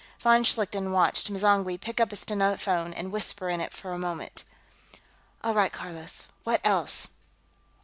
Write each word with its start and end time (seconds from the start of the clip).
Von 0.19 0.43
Schlichten 0.43 0.91
watched 0.93 1.29
M'zangwe 1.29 1.79
pick 1.79 1.99
up 1.99 2.11
a 2.11 2.15
stenophone 2.15 2.91
and 2.95 3.11
whisper 3.11 3.49
into 3.49 3.65
it 3.65 3.71
for 3.71 3.93
a 3.93 3.99
moment. 3.99 4.43
"All 5.43 5.53
right, 5.53 5.71
Carlos, 5.71 6.29
what 6.43 6.59
else?" 6.63 7.09